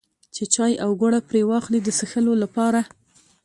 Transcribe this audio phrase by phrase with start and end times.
[0.35, 2.81] چې چای او ګوړه پرې واخلي د څښلو لپاره.